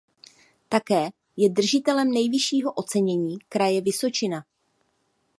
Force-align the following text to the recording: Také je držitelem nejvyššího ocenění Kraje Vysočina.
Také 0.69 1.09
je 1.37 1.49
držitelem 1.49 2.11
nejvyššího 2.11 2.73
ocenění 2.73 3.37
Kraje 3.49 3.81
Vysočina. 3.81 4.45